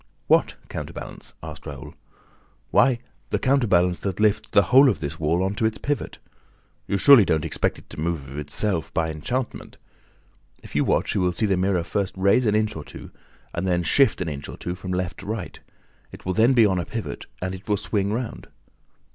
"What 0.25 0.55
counterbalance?" 0.67 1.35
asked 1.43 1.67
Raoul. 1.67 1.93
"Why, 2.71 2.97
the 3.29 3.37
counterbalance 3.37 3.99
that 3.99 4.19
lifts 4.19 4.49
the 4.49 4.63
whole 4.73 4.89
of 4.89 4.99
this 4.99 5.19
wall 5.19 5.43
on 5.43 5.53
to 5.53 5.65
its 5.67 5.77
pivot. 5.77 6.17
You 6.87 6.97
surely 6.97 7.23
don't 7.23 7.45
expect 7.45 7.77
it 7.77 7.87
to 7.91 7.99
move 7.99 8.27
of 8.27 8.39
itself, 8.39 8.91
by 8.95 9.11
enchantment! 9.11 9.77
If 10.63 10.75
you 10.75 10.83
watch, 10.83 11.13
you 11.13 11.21
will 11.21 11.33
see 11.33 11.45
the 11.45 11.55
mirror 11.55 11.83
first 11.83 12.15
rise 12.17 12.47
an 12.47 12.55
inch 12.55 12.75
or 12.75 12.83
two 12.83 13.11
and 13.53 13.67
then 13.67 13.83
shift 13.83 14.21
an 14.21 14.27
inch 14.27 14.49
or 14.49 14.57
two 14.57 14.73
from 14.73 14.91
left 14.91 15.19
to 15.19 15.27
right. 15.27 15.59
It 16.11 16.25
will 16.25 16.33
then 16.33 16.53
be 16.53 16.65
on 16.65 16.79
a 16.79 16.85
pivot 16.85 17.27
and 17.39 17.61
will 17.67 17.77
swing 17.77 18.11
round." 18.11 18.47